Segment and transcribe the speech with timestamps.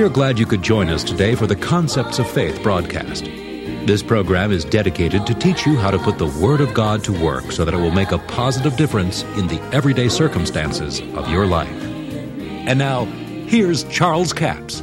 [0.00, 3.24] We are glad you could join us today for the Concepts of Faith broadcast.
[3.24, 7.12] This program is dedicated to teach you how to put the Word of God to
[7.12, 11.44] work so that it will make a positive difference in the everyday circumstances of your
[11.44, 11.68] life.
[11.68, 13.04] And now,
[13.44, 14.82] here's Charles Capps.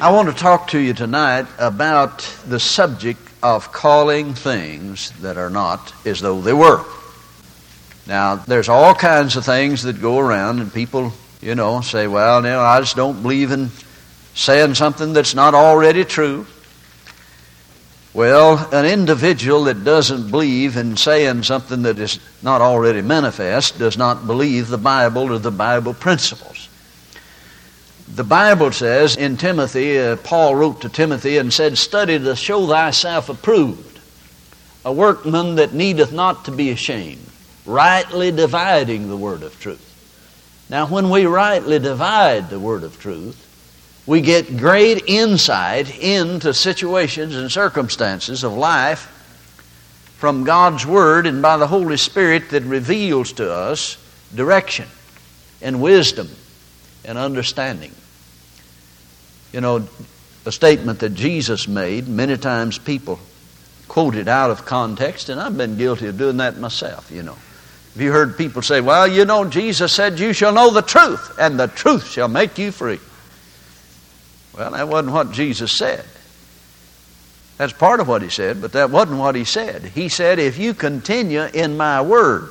[0.00, 5.48] I want to talk to you tonight about the subject of calling things that are
[5.48, 6.84] not as though they were.
[8.08, 12.42] Now, there's all kinds of things that go around, and people, you know, say, well,
[12.42, 13.70] you know, I just don't believe in
[14.34, 16.46] saying something that's not already true.
[18.14, 23.96] Well, an individual that doesn't believe in saying something that is not already manifest does
[23.96, 26.68] not believe the Bible or the Bible principles.
[28.08, 32.66] The Bible says in Timothy, uh, Paul wrote to Timothy and said, Study to show
[32.66, 34.00] thyself approved,
[34.84, 37.24] a workman that needeth not to be ashamed,
[37.66, 39.87] rightly dividing the word of truth.
[40.70, 43.44] Now, when we rightly divide the word of truth,
[44.06, 49.14] we get great insight into situations and circumstances of life
[50.16, 53.96] from God's Word and by the Holy Spirit that reveals to us
[54.34, 54.88] direction
[55.62, 56.28] and wisdom
[57.04, 57.92] and understanding.
[59.52, 59.88] You know,
[60.44, 63.20] a statement that Jesus made, many times people
[63.88, 67.36] quote it out of context, and I've been guilty of doing that myself, you know.
[67.98, 71.36] Have you heard people say, well, you know, Jesus said, You shall know the truth,
[71.36, 73.00] and the truth shall make you free?
[74.56, 76.04] Well, that wasn't what Jesus said.
[77.56, 79.82] That's part of what he said, but that wasn't what he said.
[79.82, 82.50] He said, If you continue in my word,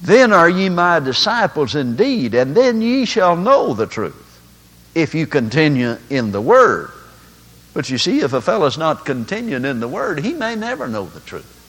[0.00, 4.40] then are ye my disciples indeed, and then ye shall know the truth,
[4.96, 6.90] if you continue in the word.
[7.72, 11.06] But you see, if a fellow's not continuing in the word, he may never know
[11.06, 11.60] the truth.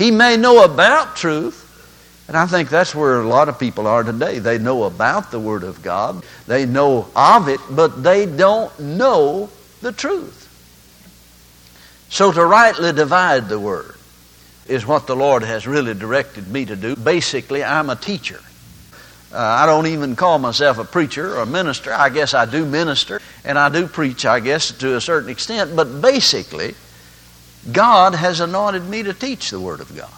[0.00, 1.66] He may know about truth,
[2.26, 4.38] and I think that's where a lot of people are today.
[4.38, 9.50] They know about the Word of God, they know of it, but they don't know
[9.82, 10.48] the truth.
[12.08, 13.94] So to rightly divide the Word
[14.66, 16.96] is what the Lord has really directed me to do.
[16.96, 18.40] Basically, I'm a teacher.
[19.30, 21.92] Uh, I don't even call myself a preacher or a minister.
[21.92, 25.76] I guess I do minister and I do preach, I guess, to a certain extent.
[25.76, 26.74] But basically,
[27.70, 30.10] God has anointed me to teach the Word of God.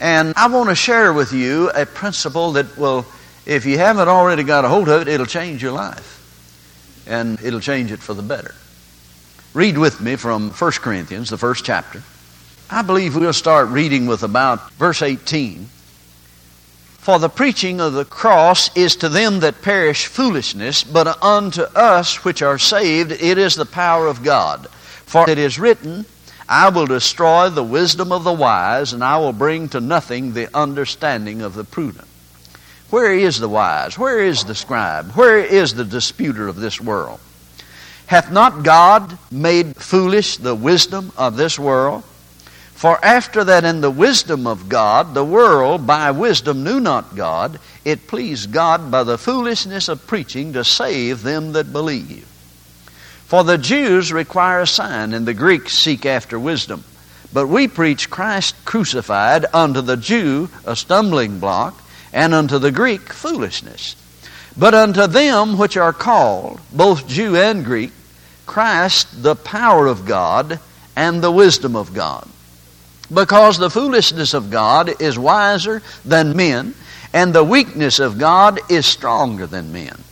[0.00, 3.04] And I want to share with you a principle that will,
[3.46, 6.14] if you haven't already got a hold of it, it'll change your life.
[7.06, 8.54] And it'll change it for the better.
[9.54, 12.02] Read with me from 1 Corinthians, the first chapter.
[12.70, 15.68] I believe we'll start reading with about verse 18.
[16.98, 22.22] For the preaching of the cross is to them that perish foolishness, but unto us
[22.24, 24.68] which are saved it is the power of God.
[25.08, 26.04] For it is written,
[26.46, 30.54] I will destroy the wisdom of the wise, and I will bring to nothing the
[30.54, 32.06] understanding of the prudent.
[32.90, 33.96] Where is the wise?
[33.96, 35.12] Where is the scribe?
[35.12, 37.20] Where is the disputer of this world?
[38.04, 42.04] Hath not God made foolish the wisdom of this world?
[42.74, 47.58] For after that in the wisdom of God, the world by wisdom knew not God,
[47.82, 52.27] it pleased God by the foolishness of preaching to save them that believe.
[53.28, 56.82] For the Jews require a sign, and the Greeks seek after wisdom.
[57.30, 61.78] But we preach Christ crucified, unto the Jew a stumbling block,
[62.10, 63.96] and unto the Greek foolishness.
[64.56, 67.92] But unto them which are called, both Jew and Greek,
[68.46, 70.58] Christ the power of God
[70.96, 72.26] and the wisdom of God.
[73.12, 76.74] Because the foolishness of God is wiser than men,
[77.12, 80.02] and the weakness of God is stronger than men.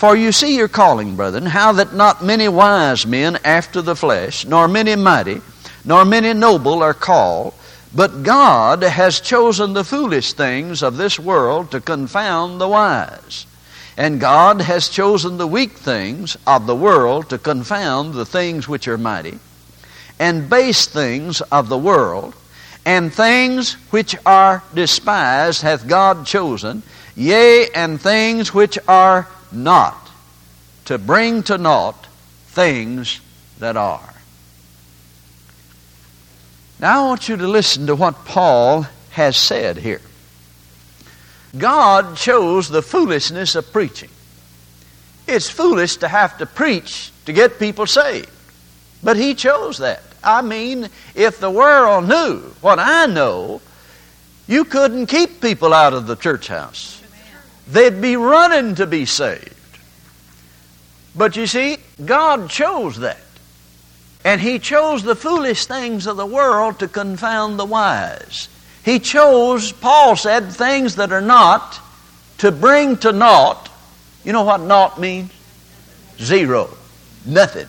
[0.00, 4.46] For you see your calling, brethren, how that not many wise men after the flesh,
[4.46, 5.42] nor many mighty,
[5.84, 7.52] nor many noble are called,
[7.94, 13.44] but God has chosen the foolish things of this world to confound the wise.
[13.98, 18.88] And God has chosen the weak things of the world to confound the things which
[18.88, 19.38] are mighty,
[20.18, 22.34] and base things of the world,
[22.86, 26.82] and things which are despised hath God chosen,
[27.14, 30.10] yea, and things which are not
[30.86, 32.06] to bring to naught
[32.48, 33.20] things
[33.58, 34.14] that are.
[36.78, 40.00] Now I want you to listen to what Paul has said here.
[41.56, 44.10] God chose the foolishness of preaching.
[45.26, 48.30] It's foolish to have to preach to get people saved.
[49.02, 50.02] But he chose that.
[50.22, 53.60] I mean, if the world knew what I know,
[54.46, 56.99] you couldn't keep people out of the church house.
[57.70, 59.54] They'd be running to be saved.
[61.14, 63.20] But you see, God chose that.
[64.24, 68.48] And He chose the foolish things of the world to confound the wise.
[68.84, 71.80] He chose, Paul said, things that are not
[72.38, 73.68] to bring to naught,
[74.24, 75.32] you know what naught means?
[76.18, 76.76] Zero.
[77.24, 77.68] Nothing.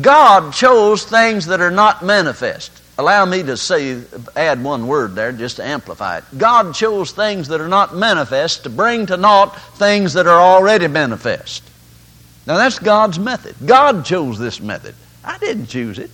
[0.00, 2.70] God chose things that are not manifest.
[2.96, 4.00] Allow me to say,
[4.36, 6.24] add one word there just to amplify it.
[6.36, 10.86] God chose things that are not manifest to bring to naught things that are already
[10.86, 11.64] manifest.
[12.46, 13.56] Now that's God's method.
[13.66, 14.94] God chose this method.
[15.24, 16.10] I didn't choose it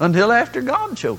[0.00, 1.18] until after God chose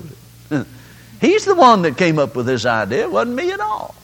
[0.50, 0.66] it.
[1.20, 3.04] He's the one that came up with this idea.
[3.04, 3.94] It wasn't me at all.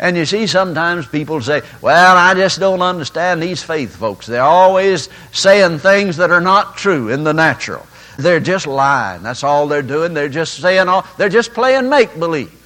[0.00, 4.26] And you see, sometimes people say, Well, I just don't understand these faith folks.
[4.26, 7.86] They're always saying things that are not true in the natural.
[8.22, 9.22] They're just lying.
[9.22, 10.14] That's all they're doing.
[10.14, 12.58] They're just saying all, they're just playing make believe.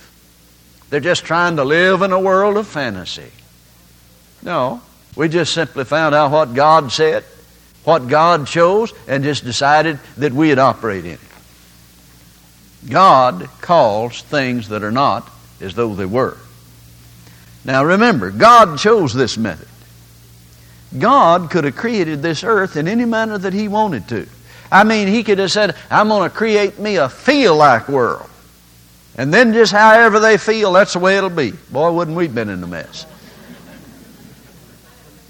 [0.91, 3.31] They're just trying to live in a world of fantasy.
[4.43, 4.81] No,
[5.17, 7.25] we just simply found out what God said,
[7.85, 11.21] what God chose, and just decided that we'd operate in it.
[12.89, 15.29] God calls things that are not
[15.61, 16.37] as though they were.
[17.65, 19.69] Now remember, God chose this method.
[20.97, 24.29] God could have created this earth in any manner that He wanted to.
[24.71, 28.29] I mean, He could have said, I'm going to create me a feel like world.
[29.17, 31.53] And then just however they feel, that's the way it'll be.
[31.71, 33.07] Boy, wouldn't we have been in a mess.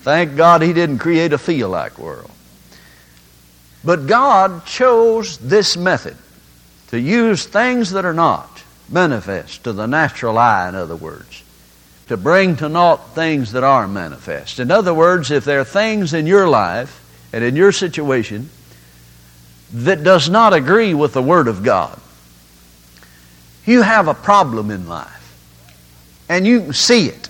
[0.01, 2.31] Thank God He didn't create a feel like world.
[3.85, 6.17] But God chose this method
[6.89, 11.45] to use things that are not manifest to the natural eye, in other words
[12.09, 14.61] to bring to naught things that are manifest.
[14.61, 17.03] In other words, if there are things in your life
[17.33, 18.49] and in your situation
[19.73, 21.99] that does not agree with the Word of God,
[23.65, 25.13] you have a problem in life.
[26.29, 27.29] And you can see it.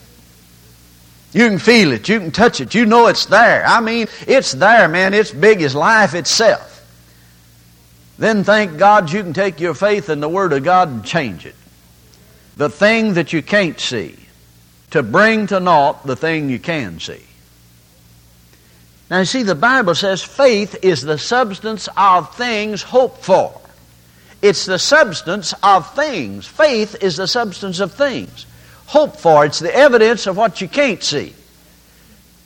[1.32, 2.08] You can feel it.
[2.08, 2.74] You can touch it.
[2.74, 3.64] You know it's there.
[3.66, 5.12] I mean, it's there, man.
[5.12, 6.72] It's big as life itself.
[8.18, 11.44] Then thank God you can take your faith in the Word of God and change
[11.44, 11.54] it.
[12.56, 14.16] The thing that you can't see
[14.92, 17.25] to bring to naught the thing you can see.
[19.10, 23.60] Now, you see, the Bible says faith is the substance of things hoped for.
[24.42, 26.46] It's the substance of things.
[26.46, 28.46] Faith is the substance of things.
[28.86, 29.44] Hope for.
[29.44, 31.34] It's the evidence of what you can't see.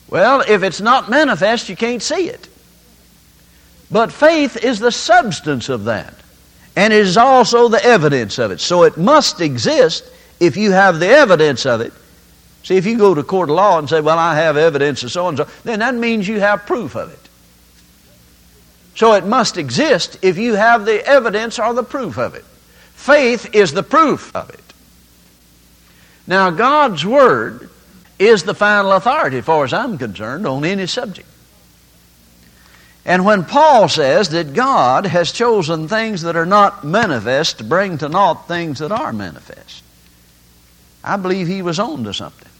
[0.07, 2.47] Well, if it's not manifest, you can't see it.
[3.89, 6.13] But faith is the substance of that.
[6.75, 8.61] And it is also the evidence of it.
[8.61, 10.03] So it must exist
[10.39, 11.93] if you have the evidence of it
[12.63, 15.11] See, if you go to court of law and say, well, I have evidence of
[15.11, 17.29] so and so, then that means you have proof of it.
[18.95, 22.45] So it must exist if you have the evidence or the proof of it.
[22.93, 24.59] Faith is the proof of it.
[26.27, 27.69] Now, God's Word
[28.19, 31.27] is the final authority, as far as I'm concerned, on any subject.
[33.03, 37.97] And when Paul says that God has chosen things that are not manifest to bring
[37.97, 39.83] to naught things that are manifest,
[41.03, 42.50] I believe he was on to something.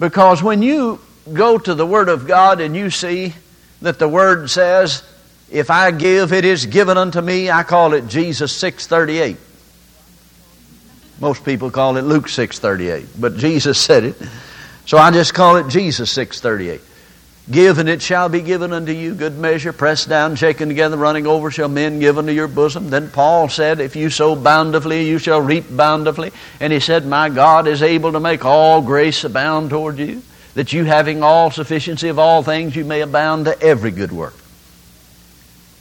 [0.00, 0.98] Because when you
[1.32, 3.34] go to the Word of God and you see
[3.82, 5.04] that the Word says,
[5.52, 9.36] if I give, it is given unto me, I call it Jesus 638.
[11.20, 14.16] Most people call it Luke 638, but Jesus said it.
[14.86, 16.80] So I just call it Jesus 638.
[17.50, 21.26] Give and it shall be given unto you, good measure, pressed down, shaken together, running
[21.26, 22.90] over, shall men give unto your bosom.
[22.90, 26.30] Then Paul said, If you sow bountifully, you shall reap bountifully.
[26.60, 30.22] And he said, My God is able to make all grace abound toward you,
[30.54, 34.34] that you having all sufficiency of all things, you may abound to every good work.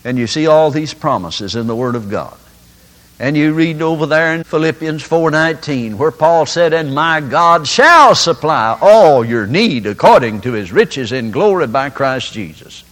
[0.03, 2.37] And you see all these promises in the Word of God.
[3.19, 8.15] And you read over there in Philippians 4:19 where Paul said, "And my God shall
[8.15, 12.83] supply all your need according to his riches in glory by Christ Jesus."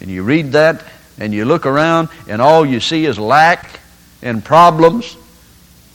[0.00, 0.82] And you read that
[1.18, 3.80] and you look around and all you see is lack
[4.22, 5.16] and problems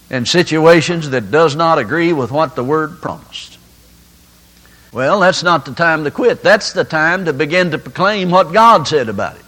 [0.10, 3.58] and situations that does not agree with what the word promised.
[4.92, 6.44] Well, that's not the time to quit.
[6.44, 9.42] That's the time to begin to proclaim what God said about it.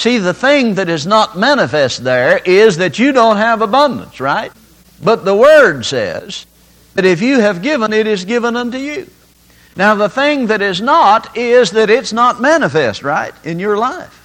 [0.00, 4.50] See, the thing that is not manifest there is that you don't have abundance, right?
[5.04, 6.46] But the Word says
[6.94, 9.10] that if you have given, it is given unto you.
[9.76, 14.16] Now, the thing that is not is that it's not manifest, right, in your life.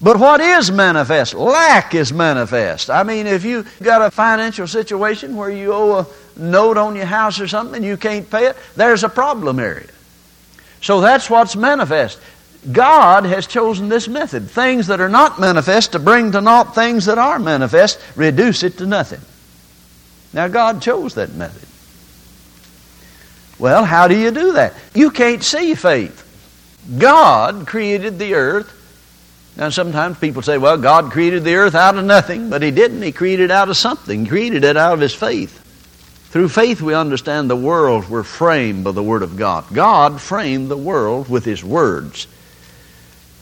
[0.00, 1.34] But what is manifest?
[1.34, 2.88] Lack is manifest.
[2.88, 7.06] I mean, if you got a financial situation where you owe a note on your
[7.06, 9.88] house or something and you can't pay it, there's a problem area.
[10.82, 12.20] So that's what's manifest.
[12.72, 14.50] God has chosen this method.
[14.50, 18.78] Things that are not manifest to bring to naught things that are manifest, reduce it
[18.78, 19.20] to nothing.
[20.32, 21.68] Now, God chose that method.
[23.58, 24.74] Well, how do you do that?
[24.94, 26.22] You can't see faith.
[26.98, 28.72] God created the earth.
[29.56, 33.00] Now, sometimes people say, well, God created the earth out of nothing, but He didn't.
[33.00, 34.24] He created it out of something.
[34.24, 35.62] He created it out of His faith
[36.30, 39.64] Through faith, we understand the worlds were framed by the Word of God.
[39.72, 42.26] God framed the world with His words.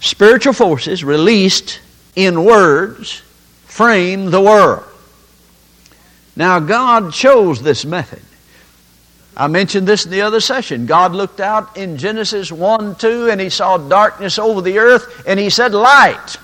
[0.04, 1.80] Spiritual forces released
[2.14, 3.22] in words
[3.64, 4.84] frame the world.
[6.36, 8.20] Now, God chose this method.
[9.34, 10.84] I mentioned this in the other session.
[10.84, 15.40] God looked out in Genesis 1 2 and He saw darkness over the earth and
[15.40, 16.36] He said, Light.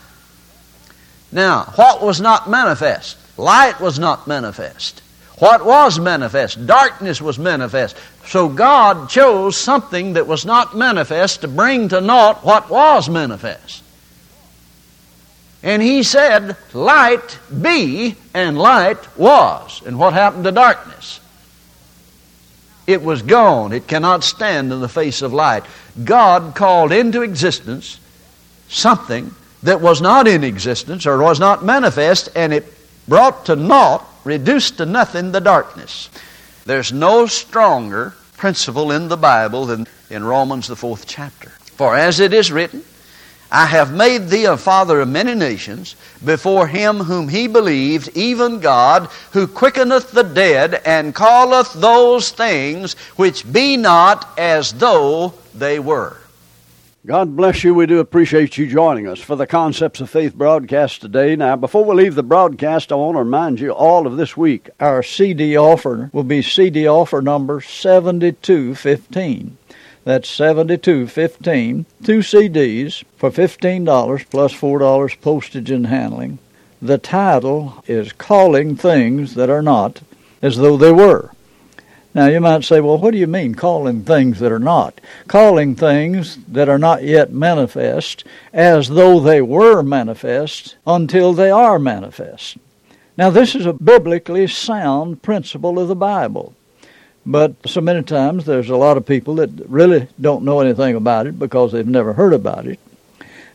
[1.31, 3.19] Now, what was not manifest?
[3.37, 5.03] Light was not manifest.
[5.41, 6.67] What was manifest?
[6.67, 7.97] Darkness was manifest.
[8.27, 13.83] So God chose something that was not manifest to bring to naught what was manifest.
[15.63, 19.83] And He said, Light be, and light was.
[19.87, 21.21] And what happened to darkness?
[22.87, 23.73] It was gone.
[23.73, 25.65] It cannot stand in the face of light.
[26.05, 27.99] God called into existence
[28.69, 32.65] something that was not in existence or was not manifest, and it
[33.11, 36.09] brought to naught reduced to nothing the darkness.
[36.65, 41.49] There's no stronger principle in the Bible than in Romans, the fourth chapter.
[41.77, 42.85] For as it is written,
[43.51, 48.61] I have made thee a father of many nations before him whom he believed, even
[48.61, 55.81] God, who quickeneth the dead and calleth those things which be not as though they
[55.81, 56.20] were.
[57.07, 57.75] God bless you.
[57.75, 61.35] We do appreciate you joining us for the Concepts of Faith broadcast today.
[61.35, 64.69] Now, before we leave the broadcast, I want to remind you all of this week
[64.79, 69.57] our CD offer will be CD offer number 7215.
[70.05, 71.87] That's 7215.
[72.05, 76.39] Two CDs for $15 plus $4 postage and handling.
[76.83, 80.03] The title is Calling Things That Are Not
[80.43, 81.31] as Though They Were.
[82.13, 85.01] Now you might say, well, what do you mean calling things that are not?
[85.29, 91.79] Calling things that are not yet manifest as though they were manifest until they are
[91.79, 92.57] manifest.
[93.17, 96.55] Now this is a biblically sound principle of the Bible.
[97.25, 101.29] But so many times there's a lot of people that really don't know anything about
[101.29, 102.81] it because they've never heard about it.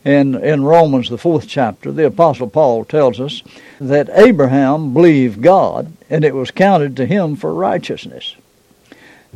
[0.05, 3.41] And in Romans, the fourth chapter, the Apostle Paul tells us
[3.81, 8.35] that Abraham believed God and it was counted to him for righteousness.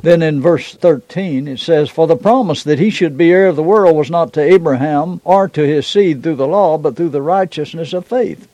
[0.02, 3.56] Then in verse 13 it says, For the promise that he should be heir of
[3.56, 7.10] the world was not to Abraham or to his seed through the law, but through
[7.10, 8.48] the righteousness of faith.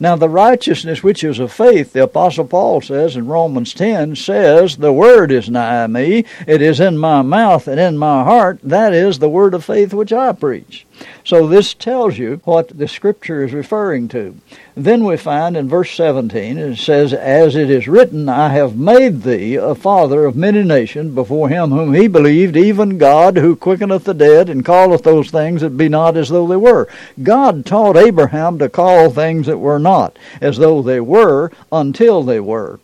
[0.00, 4.76] Now, the righteousness which is of faith, the Apostle Paul says in Romans 10, says,
[4.76, 8.58] The word is nigh me, it is in my mouth and in my heart.
[8.62, 10.84] That is the word of faith which I preach.
[11.24, 14.36] So this tells you what the scripture is referring to.
[14.76, 19.22] Then we find in verse 17, it says, As it is written, I have made
[19.22, 24.04] thee a father of many nations before him whom he believed, even God who quickeneth
[24.04, 26.88] the dead and calleth those things that be not as though they were.
[27.22, 32.40] God taught Abraham to call things that were not as though they were until they
[32.40, 32.80] were.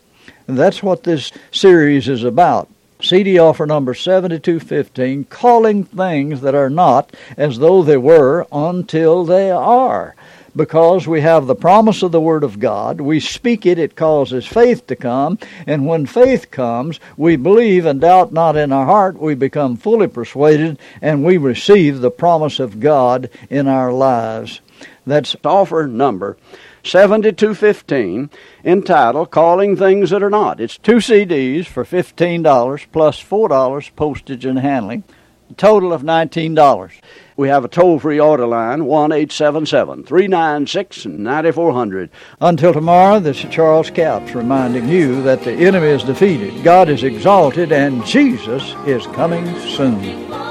[0.47, 2.67] And that's what this series is about.
[3.01, 9.49] CD offer number 7215, calling things that are not as though they were until they
[9.49, 10.15] are.
[10.55, 14.45] Because we have the promise of the Word of God, we speak it, it causes
[14.45, 19.17] faith to come, and when faith comes, we believe and doubt not in our heart,
[19.17, 24.59] we become fully persuaded, and we receive the promise of God in our lives.
[25.05, 26.37] That's offer number
[26.83, 28.29] 7215
[28.63, 30.59] entitled Calling Things That Are Not.
[30.59, 35.03] It's two CDs for $15 plus $4 postage and handling,
[35.49, 36.91] a total of $19.
[37.37, 42.09] We have a toll free order line, 1 877 396 9400.
[42.39, 47.03] Until tomorrow, this is Charles Capps reminding you that the enemy is defeated, God is
[47.03, 50.50] exalted, and Jesus is coming soon.